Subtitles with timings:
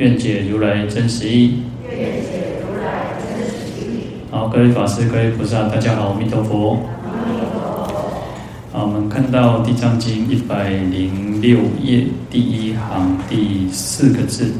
[0.00, 1.58] 愿解如来真实义。
[1.90, 4.06] 愿解如来真实义。
[4.30, 6.78] 好，各位法师、各位菩萨，大家好，阿弥陀佛。
[8.72, 14.50] 好，我们看到《地藏经》一百零六页第一行第四个字：“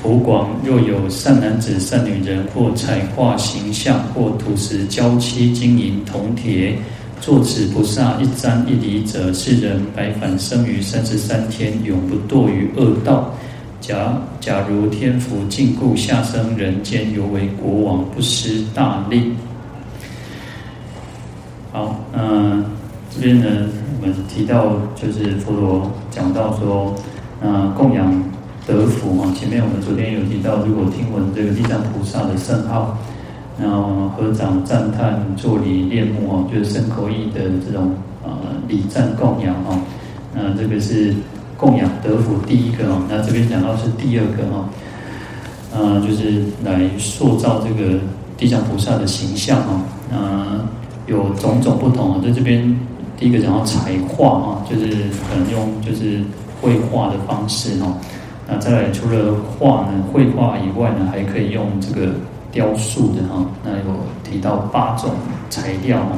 [0.00, 6.78] 普广若有善男子、善女人，或彩画形象，或土石、胶漆、金银、铜铁，
[7.20, 13.34] 作此菩萨一瞻一礼者，是人百返生于三十三天，永不堕于恶道。
[13.80, 19.32] 假假如天福尽故，下生人间，犹为国王，不失大利。”
[21.70, 22.64] 好，嗯，
[23.10, 23.46] 这边呢，
[24.00, 26.94] 我们提到就是佛陀讲到说，
[27.42, 28.10] 嗯，供养
[28.66, 29.30] 得福啊。
[29.38, 32.96] 前面我们昨天有提到，如果听闻这个地藏菩萨的圣号，
[33.60, 37.92] 然后合掌赞叹、作礼念忏哦，就是身口意的这种
[38.24, 38.30] 呃
[38.68, 39.78] 礼赞供养哦，
[40.34, 41.14] 那这个是
[41.56, 43.02] 供养德福第一个哦。
[43.08, 44.68] 那这边讲到是第二个哦，
[45.74, 47.98] 呃，就是来塑造这个
[48.36, 50.68] 地藏菩萨的形象哦，那。
[51.08, 52.62] 有种种不同啊，在这边
[53.16, 54.90] 第一个讲到彩画啊，就是
[55.26, 56.20] 可能用就是
[56.60, 57.96] 绘画的方式哈。
[58.46, 62.12] 那再来除了画呢，绘画以外呢，还可以用这个
[62.52, 63.44] 雕塑的哈。
[63.64, 63.84] 那有
[64.24, 65.10] 提到八种
[65.50, 66.12] 材料哈。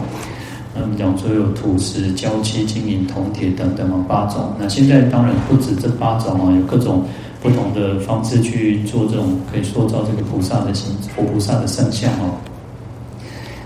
[0.74, 4.52] 那我们讲说有土石、胶漆、金银、铜铁等等啊，八种。
[4.58, 7.04] 那现在当然不止这八种啊，有各种
[7.42, 12.36] 不同的方式去做这种可以塑造这个菩萨的形，佛菩萨的圣像哦。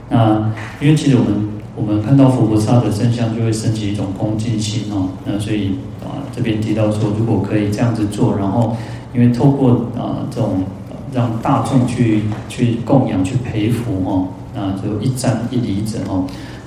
[0.09, 0.51] 那
[0.81, 5.09] 因为其实我们我们看到佛菩萨的圣像，就会升起一种恭敬心哦。
[5.27, 8.75] 那所以啊，这边提到说，如果可以这样子做，然后
[9.15, 10.63] 因为透过啊这种
[11.15, 16.25] 让大众去去供养、去培福哦，那就一瞻一礼者哦。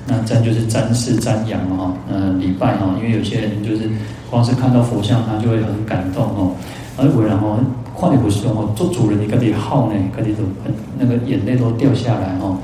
[0.07, 2.95] 那瞻就是瞻视、瞻仰哈，呃礼拜哈。
[2.97, 3.89] 因为有些人就是
[4.31, 6.51] 光是看到佛像，他就会很感动哦。
[6.97, 7.57] 而我然后
[7.93, 12.57] 况你不是哦，做主人你赶紧好呢，赶紧都很那个眼泪都掉下来哦。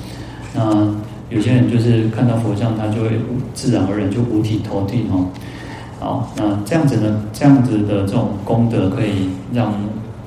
[0.55, 0.95] 那
[1.29, 3.19] 有些人就是看到佛像，他就会
[3.53, 5.27] 自然而然就五体投地哦。
[6.00, 9.73] 好，那这样子呢，这样子的这种功德，可以让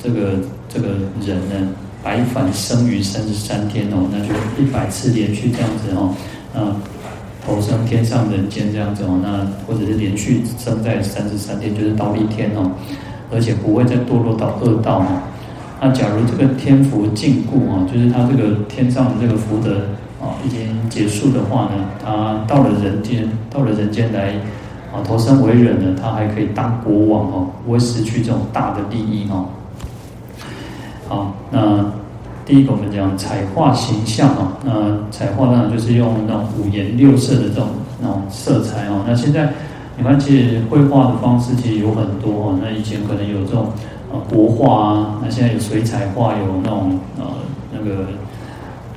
[0.03, 0.33] 这个
[0.69, 0.89] 这个
[1.25, 1.69] 人呢，
[2.03, 6.15] 百返生于三十三天哦，那就一百次连续这样子哦，
[6.55, 6.75] 那
[7.47, 12.71] 投生天上人间这样子哦，那或者是连续生在三十三天，就是到一天哦，
[13.33, 15.07] 而且不会再堕落到恶道哦。
[15.81, 19.83] 那假如这个天福尽故啊，就是他这个天上的这个福德。
[20.19, 24.31] 啊，已经结束的话呢，他到了人间，到了人间来
[24.91, 29.45] 啊，投生为人呢，他还可以当国王哦，不会失去这种大的利益哦。
[31.09, 31.85] 好，那
[32.45, 34.73] 第一个我们讲彩画形象哦，那
[35.11, 37.69] 彩画当然，就是用那种五颜六色的这种
[38.01, 39.05] 那种色彩哦。
[39.07, 39.53] 那现在
[39.97, 42.59] 你看，其实绘画的方式其实有很多哦。
[42.63, 43.69] 那以前可能有这种
[44.13, 47.25] 呃国画啊，那现在有水彩画，有那种呃
[47.73, 48.07] 那个。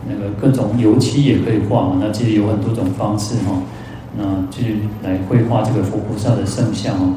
[0.07, 3.51] 那个各种油漆也可以画嘛，那其实有很多种方式哈，
[4.17, 7.13] 那去来绘画这个佛菩萨的圣像哦。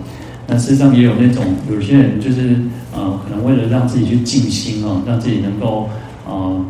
[0.46, 2.60] 那事实上也有那种有些人就是
[2.94, 5.88] 呃，可能为了让自己去静心哦，让自己能够
[6.26, 6.64] 呃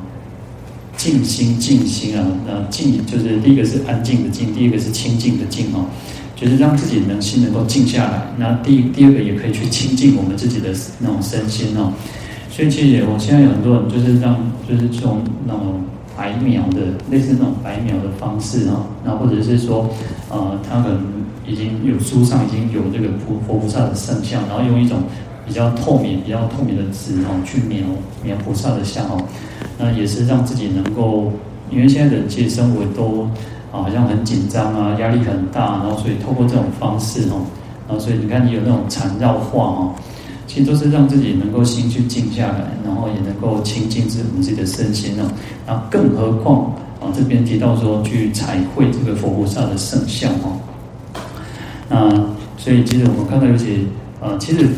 [0.96, 5.86] 静心静心啊，那静就是第一个是安静的静，第二个是清净的静哦，
[6.36, 8.32] 就是让自己能心能够静下来。
[8.36, 11.92] 那第第二个也可以去清净我们自己的那种身心哦。
[12.50, 14.36] 所以其实我现在有很多人就是让
[14.68, 15.80] 就是这种那种。
[16.14, 19.88] 白描的类似那种白描的方式啊，那或者是说，
[20.28, 20.98] 呃，他们
[21.48, 24.98] 已经有书上已经有这个佛菩萨的圣像，然后用一种
[25.46, 27.78] 比较透明、比较透明的纸哦去描
[28.22, 29.22] 描菩萨的像哦，
[29.78, 31.32] 那也是让自己能够，
[31.70, 33.22] 因为现在人其实生活都
[33.70, 37.46] 啊好像很紧张啊，压力很大，然后所以透过这种方式哦，
[37.88, 39.94] 然后所以你看你有那种缠绕画哦。
[40.44, 45.24] 其实都是让自己能够心去静下来，然后也能够清净自我们自己的身心哦。
[45.66, 46.64] 然后更何况
[47.00, 50.60] 啊，这边提到说去彩绘这个佛菩萨的圣像哦。
[51.88, 52.10] 那
[52.58, 53.78] 所以其实我们看到有些
[54.20, 54.68] 啊，其实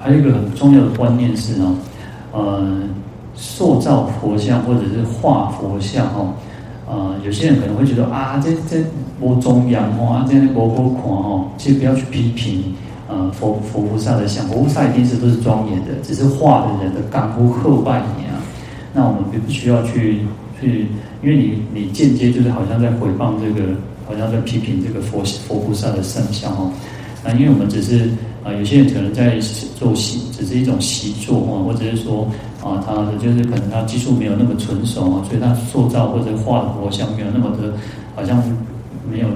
[0.00, 1.76] 还有一个很重要的观念是呢，
[2.32, 2.82] 呃，
[3.34, 6.34] 塑造佛像或者是画佛像哦，
[6.88, 8.84] 呃，有些人可能会觉得啊，这这
[9.18, 12.74] 不中央哦，啊，这样的不好看哦，其实不要去批评。
[13.10, 18.36] 呃佛佛菩萨的像，佛菩萨一定是都是庄严的，只是画的人的干枯厚败年啊。
[18.92, 20.26] 那我们并不需要去
[20.60, 20.88] 去，
[21.22, 23.70] 因为你你间接就是好像在诽谤这个，
[24.06, 26.70] 好像在批评这个佛佛菩萨的圣像哦。
[27.34, 28.08] 因为我们只是
[28.44, 29.38] 啊、有些人可能在
[29.78, 32.26] 做习，只是一种习作哦，或者是说
[32.62, 37.74] 啊，他的就是可能他技术没有那么纯熟啊，所以他塑造或者画的佛像没有那么的，
[38.14, 38.42] 好像
[39.10, 39.26] 没有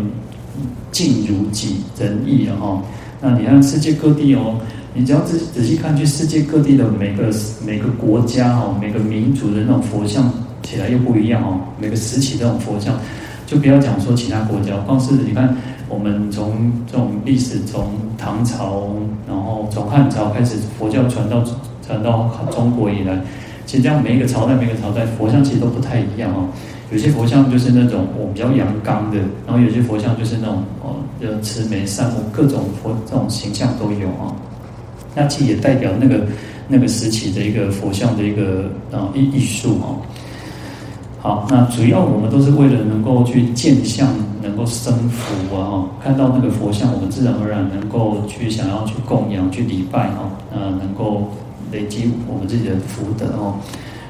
[0.90, 2.82] 尽如己人意了哈。
[3.20, 4.56] 那你看世界各地哦，
[4.94, 7.30] 你只要仔仔细看去，世界各地的每个
[7.66, 12.98] 每个国家哦，每个民族的那种佛像起来又不一样哦，每个时期这种佛像，
[13.46, 15.54] 就不要讲说其他国家，光是你看。
[15.92, 18.88] 我们从这种历史，从唐朝，
[19.28, 21.44] 然后从汉朝开始，佛教传到
[21.86, 23.20] 传到中国以来，
[23.66, 26.48] 其实这样每一个朝代，每个朝代佛像其实都不太一样哦。
[26.90, 34.32] 有些佛像就是那种我哦比较阳刚的，然后有些佛像就是那种哦，就慈眉善目，各种佛这种形象都有啊。
[35.14, 36.24] 那其实也代表那个
[36.68, 40.00] 那个时期的一个佛像的一个啊艺艺术哦。
[41.22, 44.08] 好，那主要我们都是为了能够去见相，
[44.42, 45.86] 能够生福啊！
[46.02, 51.30] 看到那个佛像，我们自然而然能够去想要去供养、去礼拜哈，呃，能够
[51.70, 53.54] 累积我们自己的福德哦。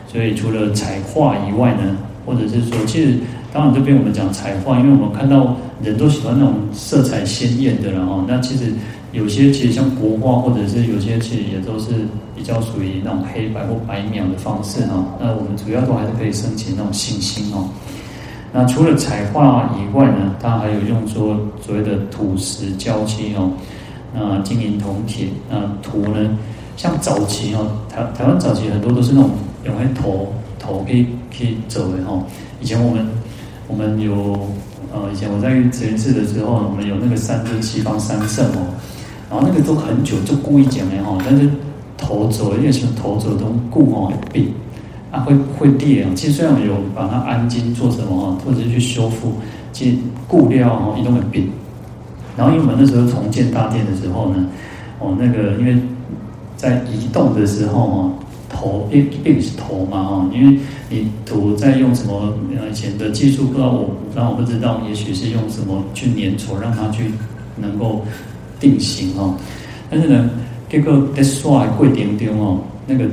[0.09, 3.19] 所以除了彩画以外呢，或者是说，其实
[3.53, 5.55] 当然这边我们讲彩画，因为我们看到
[5.85, 8.73] 人都喜欢那种色彩鲜艳的，然后那其实。
[9.13, 11.91] 有些其实像国画，或者是有些其实也都是
[12.35, 15.05] 比较属于那种黑白或白描的方式哈。
[15.21, 17.69] 那我们主要都还是可以申请那种信心哦。
[18.55, 23.51] 那除了彩画以外呢，它还有用说所谓的土石胶漆哦，
[24.15, 26.39] 那金银铜铁，那土呢，
[26.79, 29.31] 像早期哦，台台湾早期很多都是那种
[29.65, 31.07] 用来头头可以
[31.37, 32.19] 可以走的哈。
[32.61, 33.07] 以前我们
[33.69, 34.49] 我们有
[34.93, 38.67] 呃，以前我在慈云寺的时候，我们有那个三尊西方三圣哦。
[39.33, 41.49] 然后那个都很久，就故意讲的哈，但是
[41.97, 44.47] 头走，因为什么头走都固哦会变，
[45.11, 46.11] 啊会会裂啊。
[46.15, 49.33] 其实虽然有把它安筋做什么哈，或者是去修复，
[49.73, 49.97] 其实
[50.29, 51.49] 固料哦一定会病。
[52.37, 54.47] 然后因为我们那时候重建大殿的时候呢，
[54.99, 55.79] 哦那个因为
[56.55, 58.13] 在移动的时候哦，
[58.51, 60.59] 头变变是头嘛哈，因为
[60.91, 62.35] 你土在用什么
[62.71, 67.13] 以前的技术不知道我，不知道我不知道，也许是用什么去粘稠，让它去
[67.57, 68.05] 能够。
[68.63, 69.35] 定型哦，
[69.91, 70.31] 但是呢，
[70.69, 73.05] 这个在刷过程中哦，那个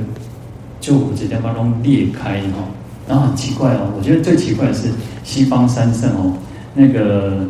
[0.80, 2.70] 就直接把它裂开哦，
[3.08, 4.88] 然后很奇怪哦，我觉得最奇怪的是
[5.24, 6.32] 西方三圣哦，
[6.72, 7.40] 那个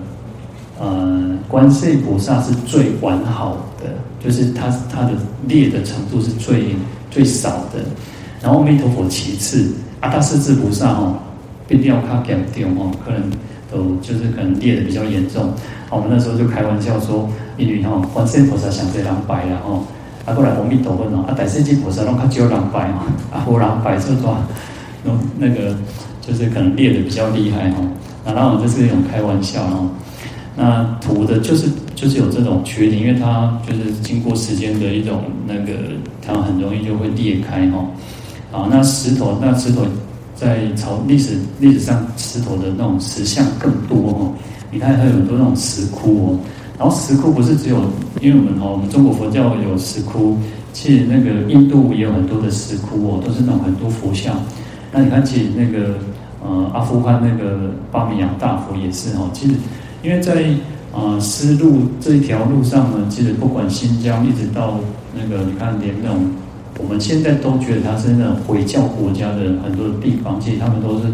[0.79, 3.91] 呃观世音菩萨是最完好的，
[4.25, 5.13] 就是它它的
[5.47, 6.75] 裂的程度是最
[7.11, 7.85] 最少的，
[8.41, 9.71] 然后弥陀佛其次，
[10.01, 11.19] 阿达势至菩萨哦，
[11.69, 13.31] 必定要卡严重哦，可能
[13.71, 15.53] 都就是可能裂的比较严重。
[15.91, 17.29] 我们那时候就开玩笑说，
[17.61, 19.85] 因为吼，观世音菩萨上济人拜啦吼，
[20.25, 24.37] 啊过来阿弥陀佛哦，啊大势至菩萨拢较少人拜嘛，啊无人拜这多，
[25.05, 25.77] 那那个
[26.21, 27.83] 就是可能裂的比较厉害吼，
[28.25, 29.91] 啊然后就是一种开玩笑哦，
[30.57, 35.73] 那土的就是就是有这种缺点，因为它就是经过时间的一种那个，
[36.27, 37.79] 它很容易就会裂开吼，
[38.53, 39.83] 啊那石头那石头
[40.35, 44.35] 在朝历史历史上石头的那种石像更多吼。
[44.73, 46.39] 你看，还有很多那种石窟哦，
[46.81, 47.77] 然后石窟不是只有，
[48.23, 50.39] 因为我们哦，我们中国佛教有石窟，
[50.73, 54.35] 其实那个印度也有很多的石窟哦，都是那种很多佛像。
[54.91, 55.99] 那你看，其实那个
[56.43, 59.53] 呃阿富汗那个巴米扬大佛也是哦，其实
[60.03, 60.43] 因为在
[60.95, 64.81] 呃丝路这一条路上呢，其实不管新疆一直到
[65.15, 66.33] 那个，你看连那种
[66.79, 71.13] 我们现在都觉得它是那种回教国家的很多的地方，其实他们都是。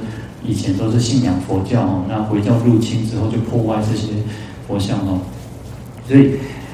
[0.48, 4.12] 以前都是信仰佛教哦，那回教入侵之后就破坏这些
[4.68, 5.18] 佛像哦，
[6.08, 6.32] 所以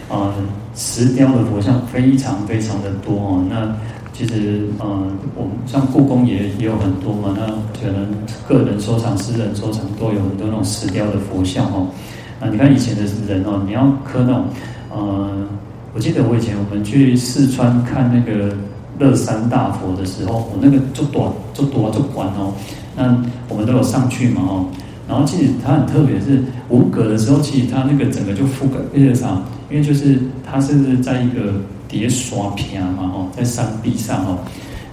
[0.08, 0.32] 呃
[0.74, 3.44] 石雕的佛像非常非常的多哦。
[3.48, 3.74] 那
[4.12, 4.86] 其实呃
[5.34, 7.46] 我们像故宫也也有很多嘛，那
[7.80, 8.06] 可能
[8.46, 11.88] 个人收藏、私人收藏都有很多那种石雕的佛像哦。
[12.40, 14.44] 那你看以前的人哦，你要刻那种
[14.90, 15.30] 呃，
[15.94, 18.54] 我记得我以前我们去四川看那个
[18.98, 22.52] 乐山大佛的时候，我那个就短就短就管哦。
[22.94, 23.16] 那
[23.48, 24.66] 我们都有上去嘛，哦，
[25.08, 29.42] 然后其实它很特别，是文革的时候，其实它那个整个就覆盖，为了啥？
[29.70, 31.54] 因为就是它是在一个
[31.88, 34.38] 叠刷片嘛，哦，在山壁上哦，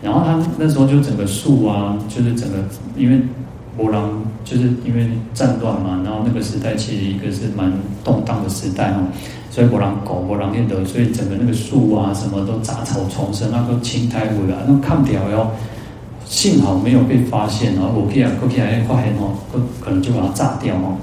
[0.02, 2.58] 然后它那时候就整个树啊，就是整个
[2.96, 3.20] 因为
[3.78, 4.10] 波浪，
[4.44, 7.72] 就是因为战乱嘛，然后那个时代其实一个是蛮
[8.04, 9.04] 动荡的时代哦，
[9.52, 15.52] 所以波浪狗波浪念得，所以整个那个树啊什么都杂草丛生，那个青苔回来，那看不了哟。
[16.30, 20.96] 幸好没有被发现，然后我可以啊，可以啊，发现哦，可可能就把它炸掉哦。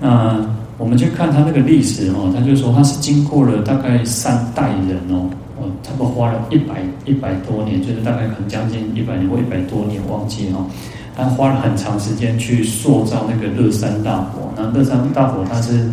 [0.00, 0.44] 那
[0.78, 5.28] 我们去看他那个历史哦，他就说他是经过了大概三代人哦，
[5.60, 10.66] 哦，差不多花了一百一百多年，就是大概可能将近一百年或一百多年，忘记哦。
[11.16, 14.50] 他花了很长时间去塑造那个乐山大佛。
[14.56, 15.88] 那乐山大佛他是，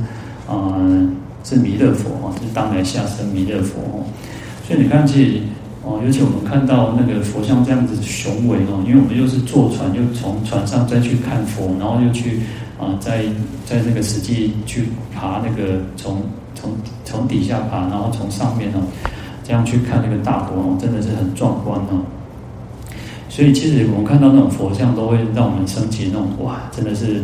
[0.48, 1.08] 呃，
[1.44, 4.04] 是弥勒佛哦，是当来下生弥勒佛哦。
[4.66, 5.42] 所以你看，其实
[5.84, 12.42] 哦，尤其我们看到那个佛像这样子雄伟哦，因为我们又是坐船，又从船上再去看佛，然后又去
[12.80, 13.24] 啊、在
[13.66, 16.22] 在那个实际去爬那个从
[16.56, 16.72] 从
[17.06, 18.82] 从底下爬，然后从上面哦，
[19.44, 22.02] 这样去看那个大佛哦，真的是很壮观哦。
[23.30, 27.24] 所以其实我们看到那种佛像，都会让我们升起那种哇，真的是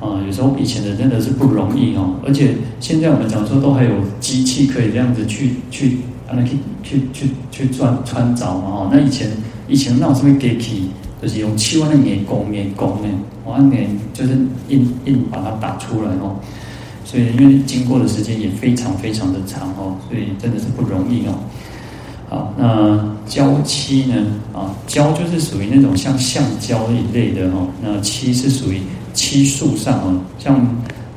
[0.00, 2.14] 啊、有时候以前的真的是不容易哦。
[2.26, 3.90] 而且现在我们讲说都还有
[4.20, 8.90] 机器可以这样子去去啊，那去去去去钻穿凿嘛哦。
[8.92, 9.28] 那以前
[9.66, 13.08] 以前那种什么机器，就是用器官的眼工眼工呢，
[13.46, 14.32] 哇，眼就是
[14.68, 16.36] 硬硬把它打出来哦。
[17.04, 21.32] 所以因为经过的时间也非常非常的长哦，所以真的是不容易哦。
[22.28, 24.14] 好，那胶漆呢？
[24.52, 27.66] 啊，胶就是属于那种像橡胶一类的哦。
[27.82, 28.82] 那漆是属于
[29.14, 30.54] 漆树上哦，像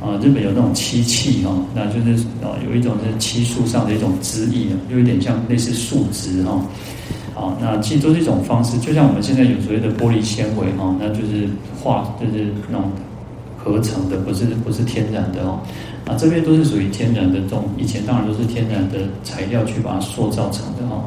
[0.01, 6.59] 啊日本有那种漆器哦，那就是啊有一种是漆树上的一种枝叶，又有点像类似树枝哈。
[7.33, 11.47] 好，那其实都是一种方式，就像我们现在有所谓的玻璃纤维哈，那就是
[11.79, 12.91] 画就是那种
[13.57, 15.59] 合成的，不是不是天然的哦。
[16.05, 21.05] 啊，这边都是属于天然的这种，以前当然都是天然的材料去把它塑造成的哈。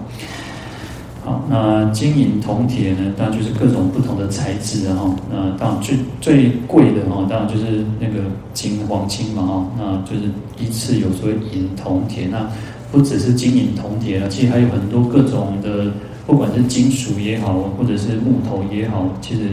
[1.25, 5.11] 好，那金银铜铁呢，当然就是各种不同的材质哈。
[5.33, 9.67] 那当然最最贵的哈，当然就是那个金黄金嘛哈。
[9.79, 10.29] 那就是
[10.59, 12.47] 依次有所谓银铜铁，那
[12.93, 15.87] 不只是金银铜铁了，其实还有很多各种的，
[16.27, 19.49] 不管是金属也好，或者是木头也好，其实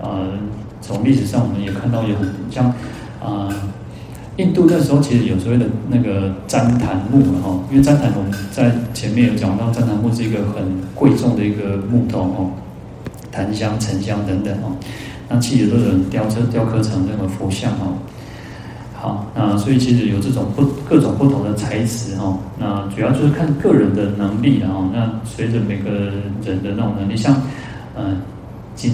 [0.00, 0.28] 呃，
[0.80, 2.66] 从历史上我们也看到有很像
[3.22, 3.46] 啊。
[3.48, 3.54] 呃
[4.40, 12.50] 印度那时候其实有所谓的那个旃檀木哈，因为旃檀我们在前面有讲到，旃檀木是一个很贵重的一个木头哦，
[13.30, 14.72] 檀香、沉香等等哦，
[15.28, 17.92] 那其实都有人雕刻雕刻成那个佛像哦。
[18.94, 25.90] 好，那所以其实有这种不各种不同的材质哦，那主要就是看个人的能力然后，那随着每个
[26.44, 27.34] 人的那种能力，像
[27.94, 28.20] 嗯，
[28.74, 28.92] 金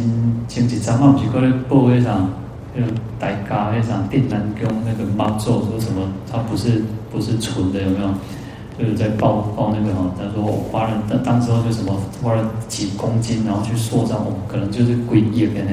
[0.49, 2.29] 金子张嘛，不是过来报会上。
[2.77, 2.83] 就
[3.19, 6.07] 大家那场定南宫那个妈祖说什么？
[6.31, 8.11] 他不是不是纯的，有没有？
[8.79, 15.71] 就是在报报那个哈，他说我花了当当时候就什么花了几公斤，然后去塑造，哦，可能就是贵业的呢，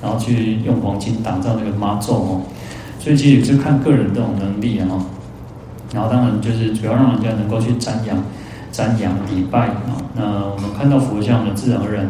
[0.00, 2.42] 然后去用黄金打造那个妈祖哦。
[3.00, 4.86] 所以其实也是看个人这种能力啊。
[5.92, 8.16] 然后当然就是主要让人家能够去瞻仰、
[8.72, 9.98] 瞻仰礼拜啊。
[10.14, 12.08] 那我们看到佛像的自然而然，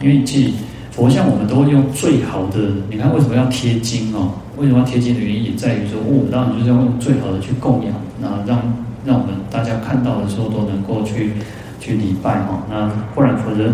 [0.00, 0.54] 因为其。
[1.00, 2.58] 佛像我们都会用最好的，
[2.90, 4.32] 你看为什么要贴金哦？
[4.58, 8.60] 为什么要贴金的原因也在于说，我们当然就是要用最好的去供养，那让
[9.02, 11.32] 让我们大家看到的时候都能够去
[11.80, 12.62] 去礼拜哈。
[12.68, 13.72] 那不然否则，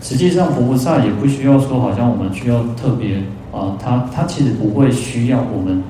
[0.00, 3.16] 实际上佛菩萨也不需要说，好像我们需要特别
[3.52, 5.82] 啊，他他其实不会需要我们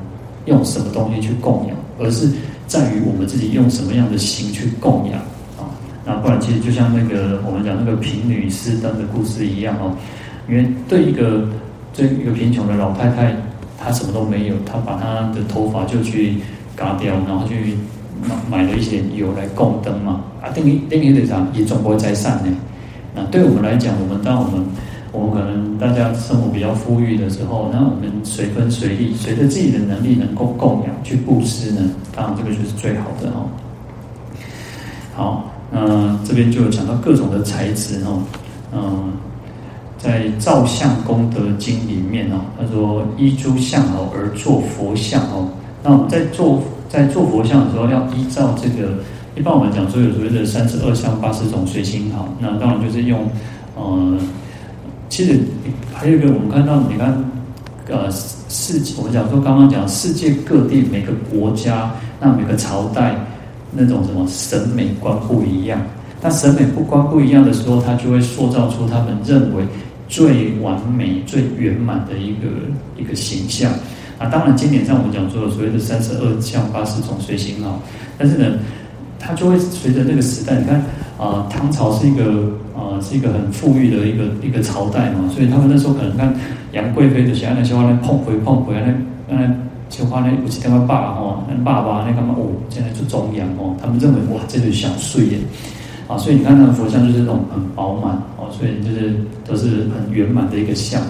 [0.47, 2.31] 用什么东西去供养，而是
[2.67, 5.21] 在于我们自己用什么样的心去供养
[5.59, 5.69] 啊。
[6.07, 9.93] 那不然其实就像那个我们讲那个贫女施灯的故事一样哦。
[10.49, 11.47] 因为对一个
[11.93, 13.37] 对一个贫穷的老太太，
[13.79, 16.37] 她什么都没有，她把她的头发就去
[16.75, 17.77] 割掉，然后去
[18.27, 20.25] 买买了一些油来供灯嘛。
[20.41, 21.47] 啊，等于等于是啥？
[21.53, 22.57] 也总不会再散呢。
[23.15, 24.65] 那对我们来讲，我们当我们
[25.13, 31.81] 我们可能大家生活比较富裕的时候，那我们随分随力，随着自己的能力能够供养去布施呢，
[32.15, 33.51] 当然这个就是最好的哦。
[35.15, 38.23] 好，那这边就讲到各种的材质哦，
[38.73, 39.13] 嗯。
[39.99, 45.49] 在《造像功德经》里面哦，他说依诸相好而作佛像哦。
[45.83, 49.03] 那我们在做在做佛像的时候，要依照这个，
[49.37, 52.29] 一般我们讲说有所谓的三十二相八十种随形好。
[52.39, 53.29] 那当然就是用
[53.77, 54.17] 呃，
[55.09, 55.41] 其实
[55.93, 57.13] 还有一个我们看到，你看
[57.89, 61.91] 呃世我们讲说刚刚讲世界各地每个国家，
[62.21, 63.17] 那每个朝代
[63.73, 65.81] 那种什么审美观不一样。
[66.21, 69.65] 那审美不观不一样的时候，他就会塑造出他们认为。
[70.09, 72.49] 最完美、最圆满的一个
[72.97, 73.71] 一个形象
[74.19, 74.27] 啊！
[74.27, 77.81] 当然，经典上我们讲说所谓的三十二相八十种随形好，
[78.17, 78.59] 但是呢，
[79.19, 80.83] 它就会随着那个时代，你看
[81.19, 82.25] 啊，唐朝是一个
[82.75, 86.35] 啊是一个很富裕的一个一个朝代嘛，所以他们那时候可能看
[86.73, 88.75] 杨贵妃的喜欢那些花呢，碰回碰回
[89.29, 89.55] 那那
[89.91, 95.39] 些花呢，有几天会爸哦，那爸爸那干嘛哦，现在就中央哦，他们认为哇，这个小碎耶。
[96.09, 99.15] 啊，所以你看那个佛像就是那种很饱满哦，所以就是
[99.47, 101.01] 都是很圆满的一个像。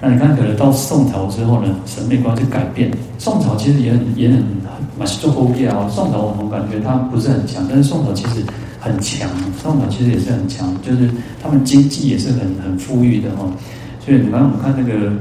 [0.00, 2.90] 那你看，可能到宋朝之后呢，审美观就改变。
[3.18, 4.42] 宋朝其实也很也很
[4.98, 5.88] 蛮是做工业啊。
[5.88, 8.42] 宋朝我们感觉它不是很强，但是宋朝其实
[8.80, 9.30] 很强。
[9.62, 11.08] 宋朝其实也是很强，就是
[11.40, 13.44] 他们经济也是很很富裕的哈。
[14.04, 15.12] 所以你看，我们看那个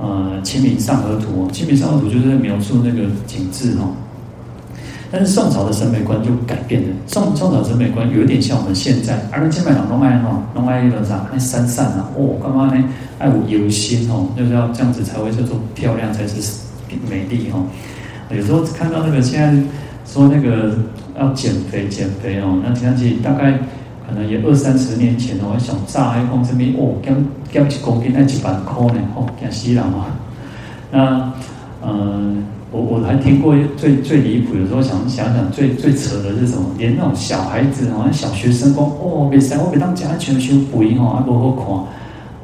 [0.00, 3.86] 呃《清明上河图》，《清明上河图》就是在描述那个景致哈。
[5.14, 6.88] 但是宋朝的审美观就改变了。
[7.06, 11.28] 宋宋朝审美观有一点像我们现在，而且买两弄爱哈，弄爱一个啥？
[11.30, 12.82] 爱散散啊，哦，干嘛呢？
[13.18, 16.60] 爱有心哦，就是要这样子才会叫做漂亮，才是
[17.10, 17.62] 美丽哦。
[18.34, 19.62] 有时候看到那个现在
[20.06, 20.74] 说那个
[21.20, 23.52] 要减肥减肥哦，那听上去大概
[24.08, 27.14] 可能也二三十年前哦，想炸一公这边哦，减
[27.52, 30.06] 减一公斤那几百块呢，哦，惊死人哦。
[30.90, 31.32] 那
[31.86, 32.42] 嗯。
[32.72, 36.64] 我我还听过最最离谱，有时候想想想最最扯的是什么？
[36.78, 41.66] 连那种小孩子，好像小学生说哦，比赛我比当家全修福音哦，还不好看。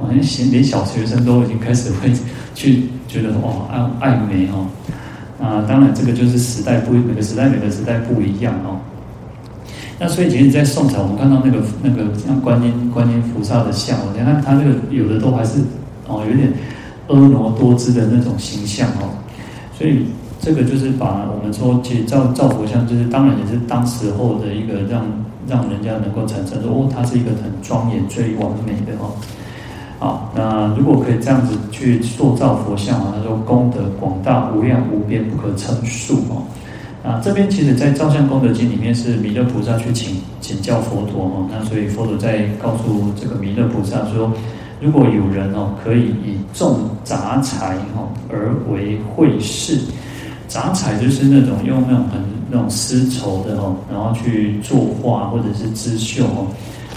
[0.00, 2.12] 我连连小学生都已经开始会
[2.54, 3.66] 去觉得哦，
[4.00, 4.66] 爱爱美哦。
[5.40, 8.76] 啊，当然这个就是时代不每个时代每个时代不一样哦。
[9.98, 15.60] 那所以其实，在宋朝，我们看到那个那个像观音观音菩萨的像，你看他那个有的都还是
[16.06, 16.52] 哦，有点
[17.08, 19.10] 婀娜多姿的那种形象哦。
[19.78, 20.04] 所以
[20.40, 25.04] 这个就是把我们说，其实造造佛像，就是当然也是当时候的一个让
[25.46, 29.14] 让人家能够产生说，哦，它是一个很庄严、最完美的哦。
[30.00, 36.42] 好，那如果可以这样子去塑造佛像啊，他说功德广大无量无边，不可称数哦。
[37.04, 44.32] 啊，这边其实在《造像功德经》里面是弥勒菩萨去请请教佛陀哦，那所以佛陀在告诉这个弥勒菩萨说。
[44.80, 49.80] 如果有人哦，可以以种杂财哦而为会事，
[50.46, 52.20] 杂财就是那种用那种很
[52.50, 56.46] 那种丝绸的哦，然后去作画或者是织绣哦，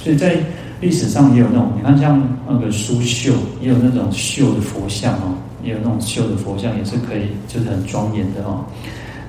[0.04, 0.38] 所以在
[0.80, 5.34] 历史上也有那种，你看像那个苏绣，也有那种绣的佛像哦，
[5.64, 8.64] 也有那种绣的佛像也是可以，就是很庄严的哦。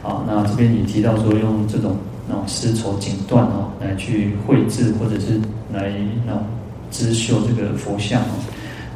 [0.03, 1.97] 好，那这边也提到说用这种
[2.29, 5.41] 那种丝绸锦缎哦来去绘制或者是
[5.73, 5.93] 来
[6.27, 6.43] 那种。
[6.93, 8.35] 织绣这个佛像哦，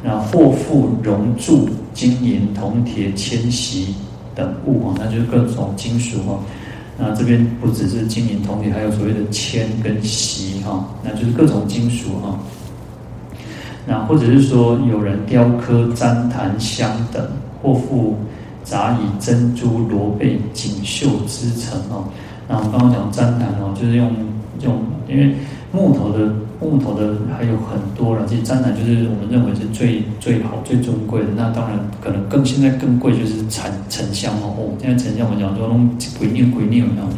[0.03, 3.95] 那或复熔铸金银铜铁铅锡
[4.35, 6.39] 等物哦，那就是各种金属哦。
[6.97, 12.39] 那这边不只是金银铜铁，还有所谓的铅跟锡哈，那就是各种金属哈。
[13.87, 17.27] 那或者是说有人雕刻旃檀香等，
[17.63, 18.15] 或复
[18.63, 22.05] 杂以珍珠罗贝锦绣织成哦。
[22.47, 24.11] 那我刚刚讲旃檀哦，就是用
[24.61, 25.35] 用因为
[25.71, 26.31] 木头的。
[26.59, 31.27] 木头的还有很多了，其实旃檀就是我们认为是最最好、最尊贵的。
[31.35, 34.73] 那当然可能更现在更贵就是沉沉香哦。
[34.81, 37.09] 现在沉香我们讲说弄鬼念鬼念哦。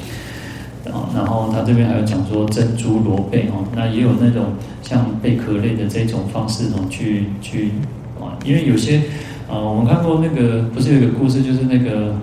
[0.91, 4.45] 啊，然后他这边还有讲说珍珠罗贝哦，那也有那种
[4.81, 7.71] 像贝壳类的这种方式哦，去去
[8.19, 9.03] 啊，因为有些
[9.47, 12.15] 呃，我们看过那个不是有个故事，就是那个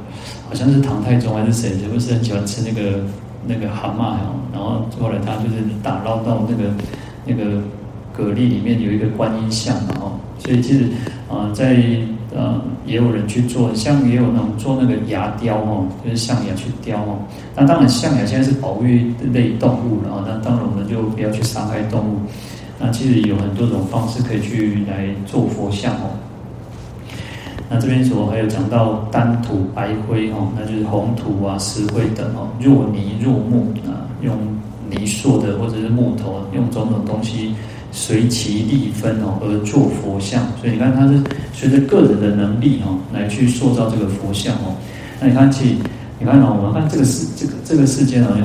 [0.49, 3.01] 好像是唐太宗还是谁，是不是很喜欢吃那个
[3.47, 6.71] 那个蛤蟆哦，然后后来他就是打捞到那个。
[7.27, 7.61] 那个
[8.17, 10.85] 蛤蜊里面有一个观音像嘛，哦，所以其实
[11.29, 11.77] 啊，在
[12.35, 17.19] 呃也有人去做，像也有那种做那个牙雕哦，就是象牙去雕哦。
[17.55, 22.21] 那当然象牙现在是保育类动物了啊，那当然我们就不要去伤害动物。
[22.79, 26.11] 那其实有很多种方式可以去来做佛像哦。
[27.69, 34.37] 那这边所还有讲到丹土白灰哦，那就是红土啊、石灰等哦，若泥若木啊，用。
[34.91, 37.55] 泥塑的或者是木头，用种种东西
[37.93, 41.21] 随其粒分哦而做佛像，所以你看它是
[41.53, 44.77] 随着个人的能力哦来去塑造这个佛像哦。
[45.21, 45.77] 那你看其，
[46.19, 48.45] 你看哦，我们看这个世这个这个世界好像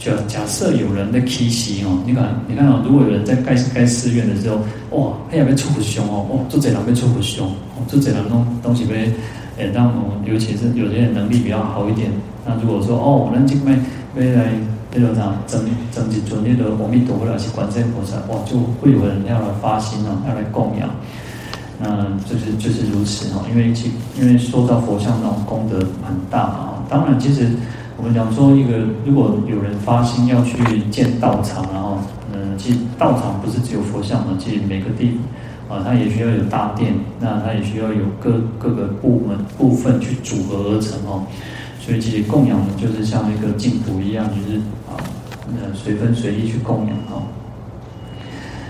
[0.00, 4.56] 假假设有人在起乩哦，你看你看哦，如果有人在盖盖寺院的时候，
[4.90, 9.12] 哇，他也被出不凶哦，哦，做这人被出不凶，哦，做这人东东西被
[9.56, 12.10] 诶让我们尤其是有些人能力比较好一点，
[12.44, 13.78] 那如果说哦，我们今麦
[14.16, 14.52] 未来。
[14.94, 20.88] 这种啥整整几尊那个阿弥陀佛来去观世菩萨，哇，就会有人要来发心哦，要来供养，
[21.82, 23.42] 那，就是就是如此哦。
[23.50, 26.84] 因为其因为说到佛像那种功德很大嘛。
[26.88, 27.48] 当然，其实
[27.96, 30.56] 我们讲说一个，如果有人发心要去
[30.92, 31.98] 建道场，然后
[32.32, 35.18] 嗯，其实道场不是只有佛像嘛，其实每个地
[35.68, 41.24] 啊，它也需要有大殿，那它也需要有各各个部门部分去组合而成哦。
[41.84, 44.96] 所以其实供养就是像一个净土一样，就是啊，
[45.48, 47.22] 呃，随分随意去供养哦。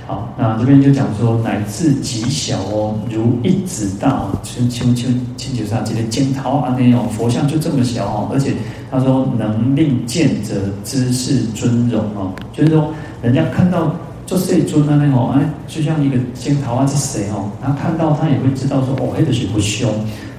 [0.06, 8.52] 好，那这边就讲说，乃至极小哦，如一指大，就就就请求上这些镜头啊那种佛像就这么小哦，而且
[8.90, 13.94] 他说能令见者知是尊荣哦，就是说人家看到
[14.26, 17.48] 就是尊啊那种，哎，就像一个金桃啊，是谁哦？
[17.62, 19.90] 他看到他也会知道说，哦，黑的是不凶，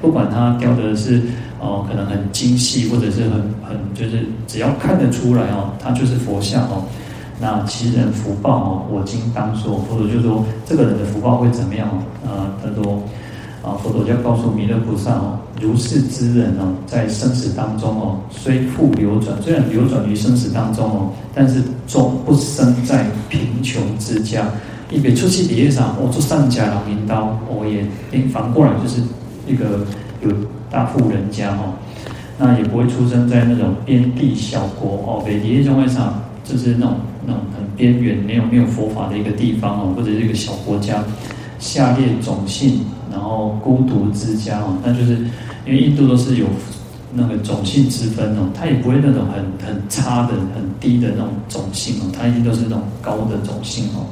[0.02, 1.24] 不管他雕的是
[1.66, 3.32] 哦，可能很精细，或者是很
[3.68, 6.84] 很就是只要看得出来哦，他就是佛像哦。
[7.40, 12.30] 那其人福报哦，我今当说，或者就说这个人的福报会怎么样哦？
[12.30, 13.02] 啊，他说。
[13.66, 24.46] 啊，佛陀就要告诉弥勒菩萨哦，如是之人哦，在生死当中哦，虽复流转，虽然流转于生死当中哦，但是终不生在贫穷之家。
[24.92, 27.84] 一别出去别上，我做上家老银刀，我也
[28.32, 29.02] 反过来就是
[29.48, 29.84] 一个
[30.22, 30.30] 有
[30.70, 31.74] 大富人家哦，
[32.38, 41.04] 那也不会出生在那种边地小国哦，北地中会上就是那种那种很边缘、没有没有佛法的一个地方哦，或者是一个小国家，
[41.60, 42.82] 下列种姓。
[43.12, 45.14] 然后孤独之家哦，那就是
[45.66, 46.48] 因为印度都是有
[47.14, 54.04] 那个种姓之分哦，它也不会那种很很差的、很低的那种种姓哦，它一定都是那种高的种姓哦。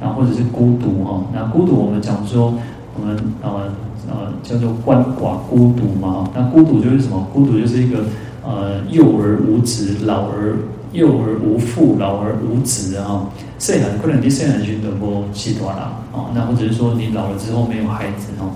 [0.00, 2.52] 然后或者是孤独哦，那孤独我们讲说
[2.98, 3.72] 我们呃
[4.08, 7.26] 呃叫做鳏寡孤独嘛，那孤独就是什么？
[7.32, 8.04] 孤独就是一个
[8.44, 10.56] 呃幼儿无子，老而
[10.92, 13.26] 幼儿无父，老而无子啊。
[13.58, 18.50] 岁很可能你岁很群的波西多啦啊，那或者是说你老了之后没有孩子哦，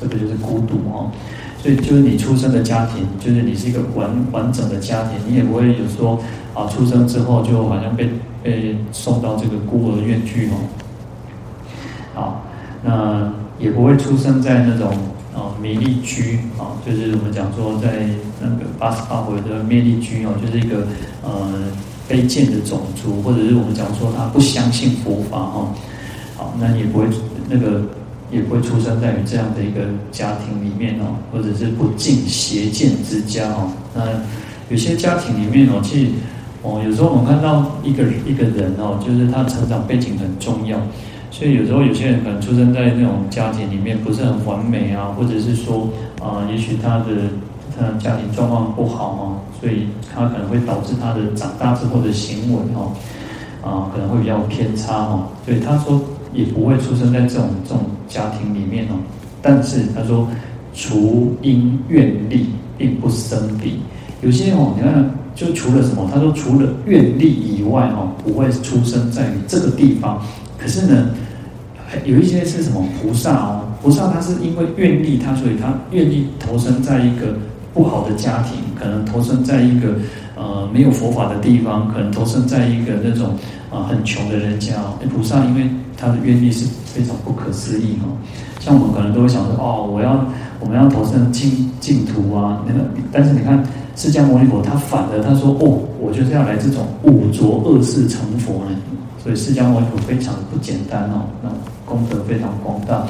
[0.00, 1.10] 这个就是孤独哦。
[1.58, 6.20] 所以就是你出生的家庭，就是你是一个完完整的家庭，你也不会有说
[6.52, 8.10] 啊出生之后就好像被
[8.42, 10.52] 被送到这个孤儿院去哦。
[12.14, 12.42] 好，
[12.84, 14.92] 那也不会出生在那种
[15.34, 18.06] 啊弥利居啊，就是我们讲说在
[18.40, 20.86] 那个八十八回的弥利居哦，就是一个
[21.22, 21.52] 呃。
[22.06, 25.72] 卑贱的种族，或者是我们讲说他不相信佛法哦，
[26.36, 27.06] 好，那也不会
[27.48, 27.80] 那个
[28.30, 29.80] 也不会出生在于这样的一个
[30.12, 33.72] 家庭里面哦，或者是不敬邪见之家哦。
[33.94, 34.02] 那
[34.68, 36.10] 有些家庭里面哦，其实
[36.60, 40.78] 哦，有时候我们看到一个一个人哦，就是他成长背景很重要，
[41.34, 45.88] 所以有时候有些人可能出生在那种家庭里面不是很完美啊，或者是说
[46.22, 47.04] 啊，也许他的。
[47.76, 55.28] 他的家庭状况不好嘛，所以他可能会导致他的长大之后的行为哈，啊，可能会比较偏差哈。
[55.44, 56.00] 所以他说
[56.32, 58.94] 也不会出生在这种这种家庭里面哦。
[59.42, 60.28] 但是他说，
[60.72, 62.46] 除因愿力，
[62.78, 63.80] 并不生彼。
[64.22, 66.08] 有些哦，你看，就除了什么？
[66.14, 70.22] 他说除了愿力以外哦，不会出生在于这个地方。
[70.64, 71.10] 可是呢，
[72.06, 73.68] 有一些是什么菩萨哦？
[73.82, 77.36] 菩萨他是因为愿力，他所以他愿意投身在一个。
[77.74, 79.96] 不好的家庭，可能投身在一个
[80.36, 83.36] 呃没有佛法的地方，可能投身在一个那种
[83.68, 84.94] 啊、很穷的人家哦。
[85.12, 88.14] 菩萨因为他的愿力是非常不可思议哦，
[88.64, 90.24] 像我们可能都会想说哦，我要
[90.60, 92.80] 我们要投生净净土啊，那个，
[93.12, 93.62] 但是你看
[93.94, 98.76] 释迦牟尼佛他反的，他说哦，我就是要来这种五浊恶世成佛呢。
[99.22, 101.50] 所以释迦牟尼佛非常不简单哦，那
[101.84, 103.06] 功德非常广大，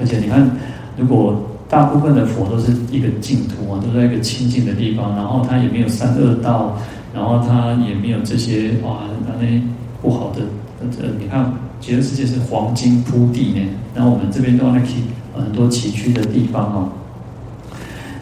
[0.00, 0.50] 而且你看
[0.96, 1.36] 如果。
[1.68, 6.78] 大部分的佛都是一个净土啊，都在一个清净的地方，然后他也没有三恶道，
[7.12, 9.60] 然后他也没有这些哇，那些
[10.00, 10.42] 不好的。
[10.80, 16.88] 呃，你看极乐世界是黄金铺地呢，那我们这边都那起很多崎岖的地方哦。